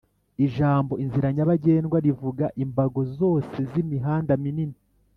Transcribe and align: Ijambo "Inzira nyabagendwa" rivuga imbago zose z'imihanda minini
Ijambo 0.45 0.93
"Inzira 1.03 1.27
nyabagendwa" 1.35 1.97
rivuga 2.05 2.45
imbago 2.63 3.01
zose 3.17 3.57
z'imihanda 3.71 4.33
minini 4.43 4.77